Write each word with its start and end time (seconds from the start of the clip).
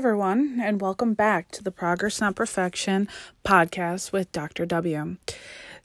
everyone, 0.00 0.58
and 0.62 0.80
welcome 0.80 1.12
back 1.12 1.50
to 1.50 1.62
the 1.62 1.70
Progress 1.70 2.22
Not 2.22 2.34
Perfection 2.34 3.06
podcast 3.44 4.12
with 4.12 4.32
Dr. 4.32 4.64
W. 4.64 5.18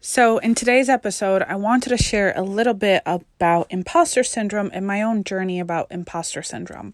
So, 0.07 0.38
in 0.38 0.54
today's 0.54 0.88
episode, 0.88 1.41
I 1.41 1.55
wanted 1.55 1.89
to 1.89 1.97
share 1.97 2.31
a 2.36 2.44
little 2.44 2.75
bit 2.75 3.02
about 3.07 3.66
imposter 3.71 4.23
syndrome 4.23 4.70
and 4.71 4.86
my 4.86 5.02
own 5.02 5.23
journey 5.23 5.59
about 5.59 5.88
imposter 5.89 6.43
syndrome. 6.43 6.93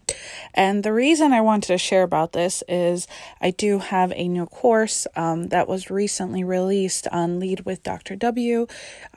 And 0.54 0.82
the 0.82 0.94
reason 0.94 1.30
I 1.34 1.42
wanted 1.42 1.66
to 1.66 1.76
share 1.76 2.04
about 2.04 2.32
this 2.32 2.64
is 2.68 3.06
I 3.38 3.50
do 3.50 3.80
have 3.80 4.14
a 4.16 4.28
new 4.28 4.46
course 4.46 5.06
um, 5.14 5.48
that 5.48 5.68
was 5.68 5.90
recently 5.90 6.42
released 6.42 7.06
on 7.08 7.38
Lead 7.38 7.66
with 7.66 7.82
Dr. 7.82 8.16
W. 8.16 8.66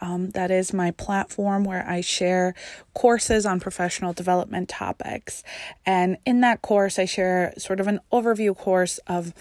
Um, 0.02 0.32
that 0.32 0.52
is 0.52 0.74
my 0.74 0.92
platform 0.92 1.64
where 1.64 1.88
I 1.90 2.02
share 2.02 2.54
courses 2.94 3.46
on 3.46 3.62
professional 3.62 4.12
development 4.12 4.68
topics. 4.68 5.42
And 5.86 6.18
in 6.26 6.42
that 6.42 6.62
course, 6.62 7.00
I 7.00 7.06
share 7.06 7.54
sort 7.58 7.80
of 7.80 7.88
an 7.88 8.02
overview 8.12 8.58
course 8.58 8.98
of 9.08 9.34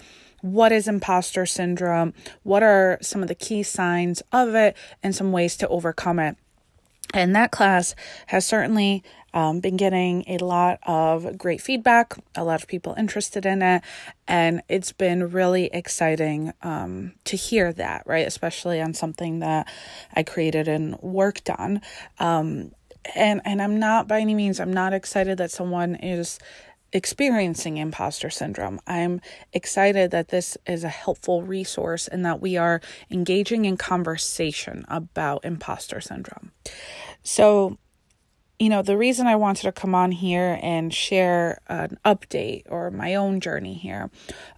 what 0.45 0.71
is 0.71 0.87
imposter 0.87 1.45
syndrome, 1.45 2.13
what 2.43 2.61
are 2.61 2.99
some 3.01 3.23
of 3.23 3.27
the 3.27 3.35
key 3.35 3.63
signs 3.63 4.21
of 4.31 4.53
it, 4.53 4.77
and 5.01 5.15
some 5.15 5.31
ways 5.31 5.57
to 5.57 5.67
overcome 5.69 6.19
it. 6.19 6.37
And 7.13 7.35
that 7.35 7.51
class 7.51 7.95
has 8.27 8.45
certainly 8.45 9.03
um, 9.33 9.59
been 9.59 9.75
getting 9.75 10.23
a 10.27 10.37
lot 10.37 10.79
of 10.83 11.37
great 11.37 11.61
feedback, 11.61 12.13
a 12.35 12.43
lot 12.43 12.61
of 12.61 12.67
people 12.67 12.93
interested 12.97 13.45
in 13.45 13.61
it, 13.61 13.81
and 14.27 14.61
it's 14.69 14.91
been 14.91 15.31
really 15.31 15.65
exciting 15.73 16.53
um, 16.61 17.13
to 17.25 17.35
hear 17.35 17.73
that, 17.73 18.03
right? 18.05 18.27
Especially 18.27 18.79
on 18.79 18.93
something 18.93 19.39
that 19.39 19.67
I 20.15 20.23
created 20.23 20.67
and 20.67 20.99
worked 21.01 21.49
on. 21.49 21.81
Um, 22.19 22.71
and 23.15 23.41
and 23.45 23.61
I'm 23.61 23.77
not 23.77 24.07
by 24.07 24.19
any 24.19 24.33
means 24.33 24.59
I'm 24.59 24.73
not 24.73 24.93
excited 24.93 25.37
that 25.37 25.51
someone 25.51 25.95
is 25.95 26.39
experiencing 26.95 27.75
imposter 27.75 28.29
syndrome. 28.29 28.79
I'm 28.87 29.19
excited 29.51 30.11
that 30.11 30.29
this 30.29 30.57
is 30.65 30.85
a 30.85 30.89
helpful 30.89 31.43
resource 31.43 32.07
and 32.07 32.25
that 32.25 32.39
we 32.39 32.55
are 32.55 32.79
engaging 33.11 33.65
in 33.65 33.75
conversation 33.75 34.85
about 34.87 35.43
imposter 35.43 35.99
syndrome. 35.99 36.53
So, 37.21 37.77
you 38.59 38.69
know, 38.69 38.81
the 38.81 38.95
reason 38.97 39.27
I 39.27 39.35
wanted 39.35 39.63
to 39.63 39.73
come 39.73 39.93
on 39.93 40.13
here 40.13 40.57
and 40.61 40.93
share 40.93 41.59
an 41.67 41.99
update 42.05 42.63
or 42.69 42.89
my 42.91 43.15
own 43.15 43.41
journey 43.41 43.73
here. 43.73 44.09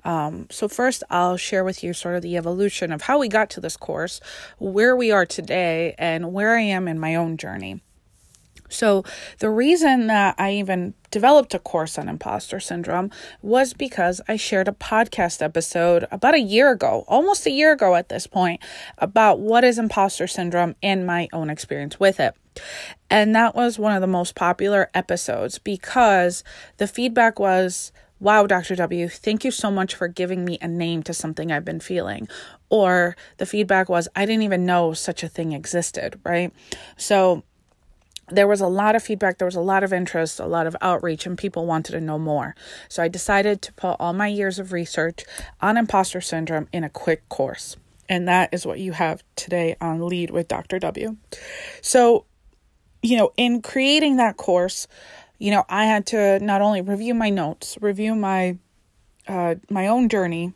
Um, 0.05 0.45
so, 0.51 0.67
first, 0.67 1.03
I'll 1.09 1.37
share 1.37 1.63
with 1.63 1.83
you 1.83 1.93
sort 1.93 2.15
of 2.15 2.21
the 2.21 2.37
evolution 2.37 2.91
of 2.91 3.01
how 3.01 3.17
we 3.17 3.29
got 3.29 3.49
to 3.51 3.61
this 3.61 3.75
course, 3.75 4.21
where 4.59 4.95
we 4.95 5.11
are 5.11 5.25
today, 5.25 5.95
and 5.97 6.31
where 6.31 6.55
I 6.55 6.61
am 6.61 6.87
in 6.87 6.99
my 6.99 7.15
own 7.15 7.37
journey. 7.37 7.81
So, 8.69 9.03
the 9.39 9.49
reason 9.49 10.07
that 10.07 10.35
I 10.37 10.53
even 10.53 10.93
developed 11.11 11.53
a 11.53 11.59
course 11.59 11.97
on 11.97 12.09
imposter 12.09 12.59
syndrome 12.59 13.11
was 13.41 13.73
because 13.73 14.21
I 14.27 14.35
shared 14.35 14.67
a 14.67 14.73
podcast 14.73 15.41
episode 15.41 16.07
about 16.11 16.35
a 16.35 16.39
year 16.39 16.71
ago, 16.71 17.05
almost 17.07 17.45
a 17.45 17.51
year 17.51 17.71
ago 17.71 17.95
at 17.95 18.09
this 18.09 18.27
point, 18.27 18.61
about 18.97 19.39
what 19.39 19.63
is 19.63 19.79
imposter 19.79 20.27
syndrome 20.27 20.75
and 20.83 21.07
my 21.07 21.27
own 21.31 21.49
experience 21.49 21.99
with 21.99 22.19
it. 22.19 22.35
And 23.09 23.35
that 23.35 23.55
was 23.55 23.79
one 23.79 23.93
of 23.93 24.01
the 24.01 24.07
most 24.07 24.35
popular 24.35 24.89
episodes 24.93 25.59
because 25.59 26.43
the 26.77 26.87
feedback 26.87 27.39
was, 27.39 27.91
Wow, 28.19 28.47
Dr. 28.47 28.75
W, 28.75 29.07
thank 29.07 29.45
you 29.45 29.51
so 29.51 29.69
much 29.69 29.93
for 29.93 30.07
giving 30.07 30.43
me 30.43 30.57
a 30.59 30.67
name 30.67 31.03
to 31.03 31.13
something 31.13 31.51
I've 31.51 31.63
been 31.63 31.79
feeling. 31.79 32.27
Or 32.69 33.15
the 33.37 33.45
feedback 33.45 33.89
was, 33.89 34.07
I 34.15 34.25
didn't 34.25 34.41
even 34.41 34.65
know 34.65 34.93
such 34.93 35.21
a 35.21 35.29
thing 35.29 35.53
existed, 35.53 36.19
right? 36.23 36.51
So 36.97 37.43
there 38.29 38.47
was 38.47 38.59
a 38.59 38.67
lot 38.67 38.95
of 38.95 39.03
feedback, 39.03 39.37
there 39.37 39.45
was 39.45 39.55
a 39.55 39.61
lot 39.61 39.83
of 39.83 39.93
interest, 39.93 40.39
a 40.39 40.45
lot 40.45 40.67
of 40.67 40.75
outreach, 40.81 41.25
and 41.25 41.37
people 41.37 41.65
wanted 41.65 41.93
to 41.93 42.01
know 42.01 42.19
more. 42.19 42.55
So 42.89 43.01
I 43.01 43.07
decided 43.07 43.61
to 43.63 43.73
put 43.73 43.95
all 43.99 44.13
my 44.13 44.27
years 44.27 44.59
of 44.59 44.73
research 44.73 45.23
on 45.61 45.77
imposter 45.77 46.19
syndrome 46.19 46.67
in 46.73 46.83
a 46.83 46.89
quick 46.89 47.27
course. 47.29 47.77
And 48.09 48.27
that 48.27 48.53
is 48.53 48.65
what 48.65 48.79
you 48.79 48.93
have 48.93 49.23
today 49.35 49.75
on 49.79 50.05
Lead 50.05 50.29
with 50.29 50.47
Dr. 50.47 50.79
W. 50.79 51.17
So, 51.81 52.25
you 53.01 53.17
know, 53.17 53.31
in 53.37 53.61
creating 53.61 54.17
that 54.17 54.37
course, 54.37 54.87
you 55.39 55.51
know, 55.51 55.65
I 55.69 55.85
had 55.85 56.05
to 56.07 56.39
not 56.39 56.61
only 56.61 56.81
review 56.81 57.13
my 57.13 57.29
notes, 57.29 57.77
review 57.81 58.15
my 58.15 58.57
uh, 59.27 59.55
my 59.69 59.87
own 59.87 60.07
journey 60.07 60.53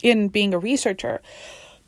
in 0.00 0.28
being 0.28 0.54
a 0.54 0.58
researcher, 0.58 1.20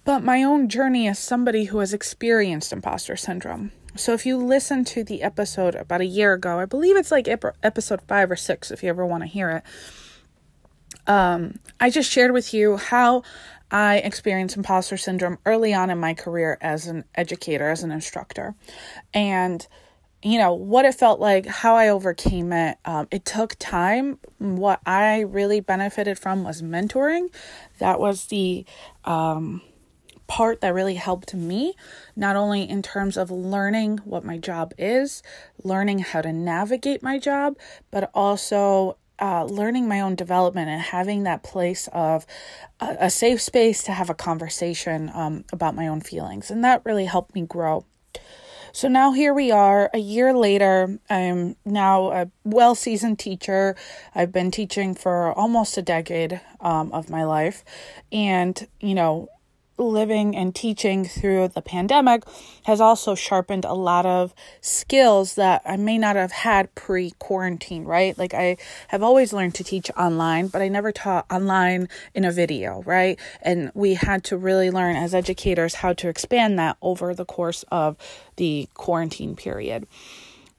but 0.04 0.24
my 0.24 0.42
own 0.42 0.68
journey 0.68 1.06
as 1.06 1.18
somebody 1.18 1.66
who 1.66 1.78
has 1.78 1.94
experienced 1.94 2.72
imposter 2.72 3.14
syndrome 3.14 3.70
so 3.94 4.12
if 4.12 4.24
you 4.24 4.36
listen 4.36 4.84
to 4.86 5.04
the 5.04 5.22
episode 5.22 5.74
about 5.74 6.00
a 6.00 6.06
year 6.06 6.32
ago, 6.32 6.58
I 6.58 6.64
believe 6.64 6.96
it's 6.96 7.10
like 7.10 7.28
episode 7.28 8.00
five 8.02 8.30
or 8.30 8.36
six, 8.36 8.70
if 8.70 8.82
you 8.82 8.88
ever 8.88 9.04
want 9.04 9.22
to 9.22 9.28
hear 9.28 9.50
it. 9.50 9.62
Um, 11.06 11.58
I 11.80 11.90
just 11.90 12.10
shared 12.10 12.32
with 12.32 12.54
you 12.54 12.76
how 12.76 13.22
I 13.70 13.98
experienced 13.98 14.56
imposter 14.56 14.96
syndrome 14.96 15.38
early 15.44 15.74
on 15.74 15.90
in 15.90 15.98
my 15.98 16.14
career 16.14 16.58
as 16.60 16.86
an 16.86 17.04
educator, 17.14 17.68
as 17.68 17.82
an 17.82 17.90
instructor, 17.90 18.54
and 19.12 19.66
you 20.22 20.38
know 20.38 20.52
what 20.52 20.84
it 20.84 20.94
felt 20.94 21.18
like, 21.18 21.46
how 21.46 21.74
I 21.74 21.88
overcame 21.88 22.52
it. 22.52 22.78
Um, 22.84 23.08
it 23.10 23.24
took 23.24 23.56
time. 23.58 24.18
What 24.38 24.80
I 24.86 25.20
really 25.20 25.60
benefited 25.60 26.18
from 26.18 26.44
was 26.44 26.62
mentoring. 26.62 27.34
That 27.78 27.98
was 27.98 28.26
the 28.26 28.64
um, 29.04 29.62
part 30.32 30.62
that 30.62 30.72
really 30.72 30.94
helped 30.94 31.34
me, 31.34 31.74
not 32.16 32.36
only 32.36 32.62
in 32.66 32.80
terms 32.80 33.18
of 33.18 33.30
learning 33.30 33.98
what 33.98 34.24
my 34.24 34.38
job 34.38 34.72
is, 34.78 35.22
learning 35.62 35.98
how 35.98 36.22
to 36.22 36.32
navigate 36.32 37.02
my 37.02 37.18
job, 37.18 37.54
but 37.90 38.10
also 38.14 38.96
uh, 39.20 39.44
learning 39.44 39.86
my 39.86 40.00
own 40.00 40.14
development 40.14 40.70
and 40.70 40.80
having 40.80 41.24
that 41.24 41.42
place 41.42 41.86
of 41.92 42.24
a, 42.80 42.96
a 43.00 43.10
safe 43.10 43.42
space 43.42 43.82
to 43.82 43.92
have 43.92 44.08
a 44.08 44.14
conversation 44.14 45.10
um, 45.12 45.44
about 45.52 45.74
my 45.74 45.86
own 45.86 46.00
feelings. 46.00 46.50
And 46.50 46.64
that 46.64 46.80
really 46.86 47.04
helped 47.04 47.34
me 47.34 47.42
grow. 47.42 47.84
So 48.72 48.88
now 48.88 49.12
here 49.12 49.34
we 49.34 49.50
are, 49.50 49.90
a 49.92 49.98
year 49.98 50.32
later. 50.32 50.98
I'm 51.10 51.56
now 51.66 52.10
a 52.10 52.30
well 52.42 52.74
seasoned 52.74 53.18
teacher. 53.18 53.76
I've 54.14 54.32
been 54.32 54.50
teaching 54.50 54.94
for 54.94 55.30
almost 55.34 55.76
a 55.76 55.82
decade 55.82 56.40
um, 56.58 56.90
of 56.90 57.10
my 57.10 57.22
life. 57.22 57.64
And, 58.10 58.66
you 58.80 58.94
know, 58.94 59.28
living 59.90 60.36
and 60.36 60.54
teaching 60.54 61.04
through 61.04 61.48
the 61.48 61.62
pandemic 61.62 62.24
has 62.64 62.80
also 62.80 63.14
sharpened 63.14 63.64
a 63.64 63.74
lot 63.74 64.06
of 64.06 64.34
skills 64.60 65.34
that 65.34 65.62
I 65.64 65.76
may 65.76 65.98
not 65.98 66.16
have 66.16 66.32
had 66.32 66.74
pre 66.74 67.12
quarantine, 67.18 67.84
right? 67.84 68.16
Like 68.16 68.34
I 68.34 68.56
have 68.88 69.02
always 69.02 69.32
learned 69.32 69.54
to 69.56 69.64
teach 69.64 69.90
online, 69.96 70.48
but 70.48 70.62
I 70.62 70.68
never 70.68 70.92
taught 70.92 71.26
online 71.30 71.88
in 72.14 72.24
a 72.24 72.32
video, 72.32 72.82
right? 72.82 73.18
And 73.40 73.70
we 73.74 73.94
had 73.94 74.24
to 74.24 74.36
really 74.36 74.70
learn 74.70 74.96
as 74.96 75.14
educators 75.14 75.76
how 75.76 75.92
to 75.94 76.08
expand 76.08 76.58
that 76.58 76.76
over 76.80 77.14
the 77.14 77.24
course 77.24 77.64
of 77.70 77.96
the 78.36 78.68
quarantine 78.74 79.36
period. 79.36 79.86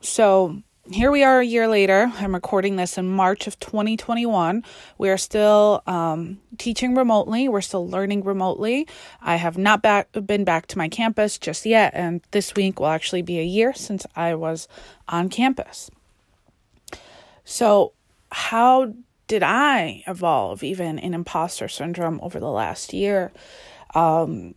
So, 0.02 0.62
here 0.92 1.12
we 1.12 1.24
are 1.24 1.40
a 1.40 1.46
year 1.46 1.70
later. 1.70 2.12
I'm 2.18 2.34
recording 2.34 2.76
this 2.76 2.98
in 2.98 3.08
March 3.08 3.48
of 3.48 3.58
2021. 3.60 4.66
We 4.98 5.10
are 5.10 5.18
still 5.18 5.82
um, 5.88 6.42
teaching 6.64 6.96
remotely. 6.96 7.50
We're 7.50 7.60
still 7.60 7.86
learning 7.86 8.24
remotely. 8.24 8.88
I 9.22 9.36
have 9.36 9.58
not 9.58 9.82
back, 9.82 10.08
been 10.26 10.46
back 10.46 10.66
to 10.68 10.78
my 10.78 10.88
campus 10.88 11.38
just 11.38 11.66
yet, 11.66 11.92
and 11.94 12.22
this 12.32 12.56
week 12.56 12.80
will 12.80 12.88
actually 12.88 13.22
be 13.22 13.38
a 13.38 13.44
year 13.44 13.74
since 13.74 14.06
I 14.16 14.36
was 14.36 14.70
on 15.10 15.28
campus. 15.28 15.92
So, 17.44 17.92
how 18.32 18.94
did 19.28 19.44
I 19.44 20.04
evolve 20.08 20.64
even 20.64 20.98
in 20.98 21.14
imposter 21.14 21.68
syndrome 21.68 22.22
over 22.24 22.40
the 22.40 22.50
last 22.50 22.94
year? 22.94 23.34
Um, 23.94 24.56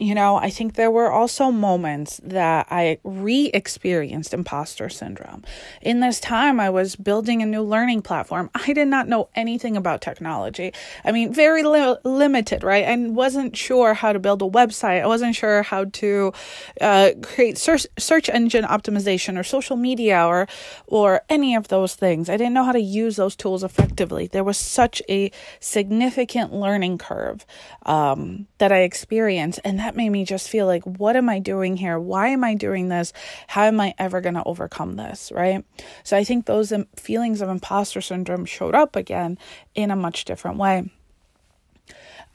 you 0.00 0.14
know, 0.14 0.36
I 0.36 0.48
think 0.48 0.74
there 0.74 0.90
were 0.90 1.12
also 1.12 1.50
moments 1.50 2.20
that 2.24 2.66
I 2.70 2.98
re 3.04 3.50
experienced 3.52 4.32
imposter 4.32 4.88
syndrome. 4.88 5.44
In 5.82 6.00
this 6.00 6.18
time, 6.18 6.58
I 6.58 6.70
was 6.70 6.96
building 6.96 7.42
a 7.42 7.46
new 7.46 7.60
learning 7.60 8.00
platform. 8.00 8.48
I 8.54 8.72
did 8.72 8.88
not 8.88 9.08
know 9.08 9.28
anything 9.34 9.76
about 9.76 10.00
technology. 10.00 10.72
I 11.04 11.12
mean, 11.12 11.34
very 11.34 11.62
li- 11.62 11.98
limited, 12.02 12.64
right? 12.64 12.86
I 12.86 12.96
wasn't 12.96 13.54
sure 13.54 13.92
how 13.92 14.14
to 14.14 14.18
build 14.18 14.40
a 14.40 14.46
website. 14.46 15.02
I 15.02 15.06
wasn't 15.06 15.36
sure 15.36 15.62
how 15.62 15.84
to 15.84 16.32
uh, 16.80 17.10
create 17.22 17.58
search, 17.58 17.86
search 17.98 18.30
engine 18.30 18.64
optimization 18.64 19.38
or 19.38 19.42
social 19.42 19.76
media 19.76 20.24
or, 20.24 20.48
or 20.86 21.20
any 21.28 21.54
of 21.54 21.68
those 21.68 21.94
things. 21.94 22.30
I 22.30 22.38
didn't 22.38 22.54
know 22.54 22.64
how 22.64 22.72
to 22.72 22.80
use 22.80 23.16
those 23.16 23.36
tools 23.36 23.62
effectively. 23.62 24.28
There 24.28 24.44
was 24.44 24.56
such 24.56 25.02
a 25.10 25.30
significant 25.60 26.54
learning 26.54 26.96
curve 26.96 27.44
um, 27.84 28.46
that 28.56 28.72
I 28.72 28.78
experienced. 28.78 29.60
And 29.62 29.78
that 29.78 29.89
that 29.90 29.96
made 29.96 30.10
me 30.10 30.24
just 30.24 30.48
feel 30.48 30.66
like, 30.66 30.84
what 30.84 31.16
am 31.16 31.28
I 31.28 31.40
doing 31.40 31.76
here? 31.76 31.98
Why 31.98 32.28
am 32.28 32.44
I 32.44 32.54
doing 32.54 32.88
this? 32.88 33.12
How 33.48 33.64
am 33.64 33.80
I 33.80 33.92
ever 33.98 34.20
going 34.20 34.36
to 34.36 34.44
overcome 34.44 34.94
this? 34.94 35.32
Right. 35.34 35.64
So 36.04 36.16
I 36.16 36.22
think 36.22 36.46
those 36.46 36.72
feelings 36.94 37.40
of 37.40 37.48
imposter 37.48 38.00
syndrome 38.00 38.44
showed 38.44 38.76
up 38.76 38.94
again 38.94 39.36
in 39.74 39.90
a 39.90 39.96
much 39.96 40.24
different 40.24 40.58
way. 40.58 40.92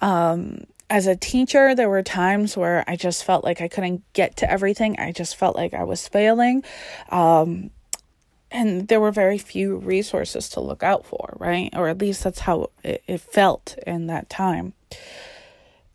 Um, 0.02 0.66
as 0.90 1.08
a 1.08 1.16
teacher, 1.16 1.74
there 1.74 1.90
were 1.90 2.04
times 2.04 2.58
where 2.58 2.84
I 2.90 2.98
just 2.98 3.24
felt 3.24 3.46
like 3.46 3.62
I 3.62 3.70
couldn't 3.70 4.04
get 4.12 4.36
to 4.38 4.52
everything. 4.52 5.00
I 5.00 5.14
just 5.14 5.38
felt 5.38 5.56
like 5.56 5.74
I 5.74 5.86
was 5.86 6.10
failing. 6.10 6.62
Um, 7.10 7.72
and 8.52 8.90
there 8.90 9.00
were 9.00 9.12
very 9.12 9.38
few 9.38 9.78
resources 9.78 10.50
to 10.50 10.60
look 10.60 10.84
out 10.84 11.06
for, 11.06 11.38
right? 11.40 11.70
Or 11.74 11.88
at 11.88 12.00
least 12.00 12.26
that's 12.26 12.40
how 12.40 12.72
it, 12.84 13.02
it 13.08 13.22
felt 13.22 13.78
in 13.88 14.08
that 14.08 14.30
time. 14.30 14.74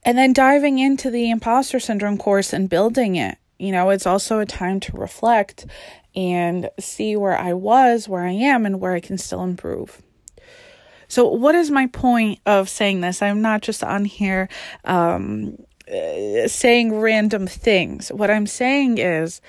And 0.02 0.17
then 0.17 0.32
diving 0.32 0.79
into 0.79 1.11
the 1.11 1.31
imposter 1.31 1.79
syndrome 1.79 2.19
course 2.19 2.52
and 2.52 2.70
building 2.70 3.17
it, 3.17 3.38
you 3.58 3.73
know, 3.73 3.91
it's 3.91 4.06
also 4.06 4.38
a 4.38 4.47
time 4.47 4.81
to 4.81 4.97
reflect 4.97 5.67
and 6.14 6.70
see 6.79 7.17
where 7.17 7.38
I 7.38 7.52
was, 7.52 8.08
where 8.08 8.25
I 8.25 8.32
am, 8.32 8.64
and 8.64 8.81
where 8.81 8.93
I 8.93 9.00
can 9.00 9.19
still 9.19 9.44
improve. 9.44 10.02
So, 11.08 11.29
what 11.29 11.55
is 11.55 11.70
my 11.70 11.87
point 11.88 12.41
of 12.47 12.69
saying 12.69 13.00
this? 13.00 13.20
I'm 13.20 13.43
not 13.43 13.62
just 13.62 13.85
on 13.85 14.05
here 14.05 14.49
um, 14.85 15.56
uh, 15.93 16.49
saying 16.49 16.99
random 16.99 17.47
things. 17.47 18.11
What 18.11 18.31
I'm 18.31 18.47
saying 18.47 18.99
is 18.99 19.41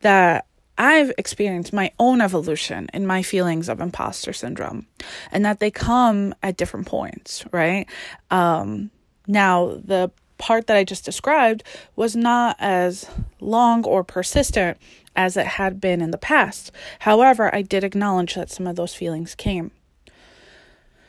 that 0.00 0.46
I've 0.78 1.12
experienced 1.16 1.72
my 1.72 1.92
own 1.98 2.20
evolution 2.20 2.88
in 2.92 3.06
my 3.06 3.22
feelings 3.22 3.68
of 3.68 3.80
imposter 3.80 4.32
syndrome 4.32 4.86
and 5.32 5.44
that 5.44 5.60
they 5.60 5.70
come 5.70 6.34
at 6.42 6.56
different 6.56 6.86
points, 6.86 7.44
right? 7.52 7.86
Um, 8.30 8.90
now, 9.26 9.78
the 9.82 10.10
part 10.38 10.66
that 10.66 10.76
I 10.76 10.84
just 10.84 11.04
described 11.04 11.62
was 11.94 12.14
not 12.14 12.56
as 12.58 13.08
long 13.40 13.84
or 13.84 14.04
persistent 14.04 14.78
as 15.14 15.36
it 15.36 15.46
had 15.46 15.80
been 15.80 16.02
in 16.02 16.10
the 16.10 16.18
past. 16.18 16.70
However, 17.00 17.54
I 17.54 17.62
did 17.62 17.84
acknowledge 17.84 18.34
that 18.34 18.50
some 18.50 18.66
of 18.66 18.76
those 18.76 18.94
feelings 18.94 19.34
came. 19.34 19.70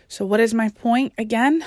So, 0.09 0.25
what 0.25 0.39
is 0.39 0.53
my 0.53 0.69
point 0.69 1.11
again? 1.17 1.65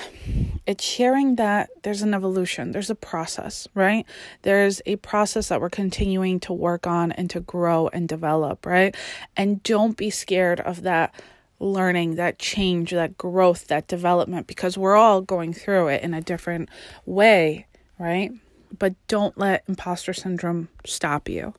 It's 0.67 0.83
sharing 0.83 1.37
that 1.37 1.69
there's 1.83 2.01
an 2.01 2.15
evolution, 2.15 2.73
there's 2.73 2.89
a 2.89 2.95
process, 2.95 3.69
right? 3.75 4.07
There's 4.43 4.81
a 4.87 4.97
process 4.97 5.49
that 5.49 5.61
we're 5.61 5.69
continuing 5.69 6.41
to 6.41 6.55
work 6.55 6.87
on 6.87 7.13
and 7.13 7.29
to 7.31 7.41
grow 7.41 7.89
and 7.89 8.09
develop, 8.09 8.65
right? 8.65 8.97
And 9.37 9.63
don't 9.63 9.95
be 9.95 10.09
scared 10.09 10.61
of 10.61 10.83
that 10.83 11.15
learning, 11.61 12.17
that 12.17 12.39
change, 12.39 12.91
that 12.91 13.17
growth, 13.17 13.69
that 13.69 13.87
development, 13.87 14.47
because 14.47 14.77
we're 14.77 14.97
all 14.97 15.21
going 15.21 15.53
through 15.53 15.89
it 15.89 16.03
in 16.03 16.15
a 16.15 16.21
different 16.21 16.69
way, 17.05 17.67
right? 17.99 18.33
But 18.77 18.95
don't 19.07 19.37
let 19.39 19.65
imposter 19.69 20.13
syndrome 20.13 20.69
stop 20.85 21.29
you 21.29 21.55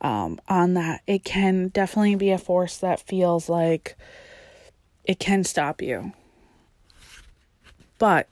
um, 0.00 0.40
on 0.48 0.74
that. 0.74 1.02
It 1.06 1.22
can 1.24 1.68
definitely 1.68 2.14
be 2.14 2.30
a 2.30 2.38
force 2.38 2.78
that 2.78 3.00
feels 3.00 3.48
like 3.48 3.96
it 5.04 5.18
can 5.18 5.44
stop 5.44 5.82
you. 5.82 6.12
But 7.98 8.28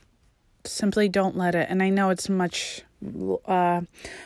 simply 0.65 1.09
don't 1.09 1.37
let 1.37 1.55
it. 1.55 1.69
And 1.69 1.83
I 1.83 1.91
know 1.91 2.11
it's 2.11 2.29
much 2.29 2.83
uh, 3.47 3.83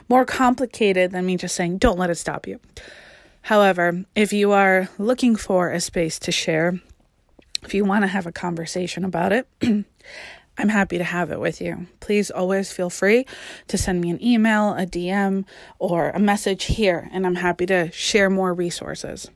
more 0.09 0.25
complicated 0.25 1.11
than 1.11 1.27
me 1.27 1.37
just 1.37 1.55
saying, 1.55 1.79
don't 1.79 1.99
let 1.99 2.11
it 2.11 2.17
stop 2.17 2.47
you. 2.47 2.61
However, 3.49 4.05
if 4.15 4.35
you 4.35 4.53
are 4.53 4.91
looking 4.99 5.35
for 5.35 5.71
a 5.71 5.81
space 5.81 6.19
to 6.19 6.31
share, 6.31 6.79
if 7.63 7.73
you 7.73 7.83
want 7.83 8.03
to 8.03 8.07
have 8.07 8.27
a 8.27 8.31
conversation 8.31 9.07
about 9.07 9.33
it, 9.33 9.49
I'm 10.59 10.69
happy 10.69 10.99
to 10.99 11.05
have 11.05 11.31
it 11.31 11.41
with 11.41 11.59
you. 11.59 11.87
Please 12.01 12.31
always 12.31 12.71
feel 12.71 12.91
free 12.91 13.25
to 13.69 13.79
send 13.79 14.03
me 14.03 14.11
an 14.11 14.23
email, 14.23 14.75
a 14.75 14.85
DM, 14.85 15.47
or 15.79 16.11
a 16.11 16.19
message 16.19 16.65
here, 16.65 17.09
and 17.11 17.25
I'm 17.25 17.37
happy 17.37 17.65
to 17.65 17.91
share 17.91 18.29
more 18.29 18.53
resources. 18.53 19.31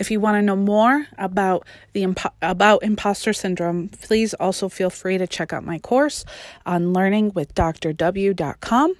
If 0.00 0.10
you 0.10 0.18
want 0.18 0.34
to 0.34 0.42
know 0.42 0.56
more 0.56 1.06
about 1.16 1.64
the 1.92 2.12
about 2.42 2.82
imposter 2.82 3.32
syndrome, 3.32 3.90
please 3.90 4.34
also 4.34 4.68
feel 4.68 4.90
free 4.90 5.16
to 5.16 5.28
check 5.28 5.52
out 5.52 5.62
my 5.62 5.78
course 5.78 6.24
on 6.66 6.92
learningwithdrw.com, 6.92 8.94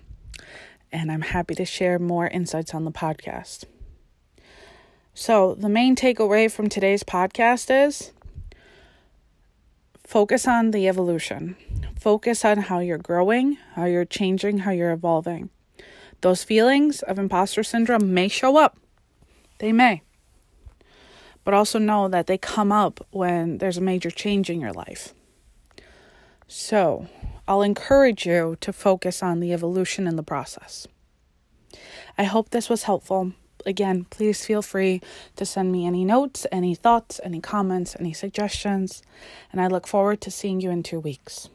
and 0.92 1.10
I'm 1.10 1.22
happy 1.22 1.56
to 1.56 1.64
share 1.64 1.98
more 1.98 2.28
insights 2.28 2.72
on 2.72 2.84
the 2.84 2.92
podcast. 2.92 3.64
So, 5.20 5.56
the 5.56 5.68
main 5.68 5.96
takeaway 5.96 6.48
from 6.48 6.68
today's 6.68 7.02
podcast 7.02 7.86
is 7.88 8.12
focus 10.06 10.46
on 10.46 10.70
the 10.70 10.86
evolution. 10.86 11.56
Focus 11.98 12.44
on 12.44 12.58
how 12.58 12.78
you're 12.78 12.98
growing, 12.98 13.58
how 13.74 13.86
you're 13.86 14.04
changing, 14.04 14.58
how 14.58 14.70
you're 14.70 14.92
evolving. 14.92 15.50
Those 16.20 16.44
feelings 16.44 17.02
of 17.02 17.18
imposter 17.18 17.64
syndrome 17.64 18.14
may 18.14 18.28
show 18.28 18.58
up. 18.58 18.78
They 19.58 19.72
may 19.72 20.02
but 21.44 21.52
also 21.52 21.80
know 21.80 22.06
that 22.06 22.28
they 22.28 22.38
come 22.38 22.70
up 22.70 23.04
when 23.10 23.58
there's 23.58 23.78
a 23.78 23.80
major 23.80 24.12
change 24.12 24.48
in 24.48 24.60
your 24.60 24.72
life. 24.72 25.14
So, 26.46 27.08
I'll 27.48 27.62
encourage 27.62 28.24
you 28.24 28.56
to 28.60 28.72
focus 28.72 29.20
on 29.20 29.40
the 29.40 29.52
evolution 29.52 30.06
in 30.06 30.14
the 30.14 30.22
process. 30.22 30.86
I 32.16 32.22
hope 32.22 32.50
this 32.50 32.70
was 32.70 32.84
helpful. 32.84 33.32
Again, 33.66 34.06
please 34.10 34.44
feel 34.44 34.62
free 34.62 35.00
to 35.36 35.44
send 35.44 35.72
me 35.72 35.86
any 35.86 36.04
notes, 36.04 36.46
any 36.50 36.74
thoughts, 36.74 37.20
any 37.22 37.40
comments, 37.40 37.96
any 37.98 38.12
suggestions, 38.12 39.02
and 39.52 39.60
I 39.60 39.66
look 39.66 39.86
forward 39.86 40.20
to 40.22 40.30
seeing 40.30 40.60
you 40.60 40.70
in 40.70 40.82
two 40.82 41.00
weeks. 41.00 41.48